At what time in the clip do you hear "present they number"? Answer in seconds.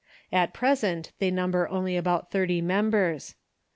0.51-1.69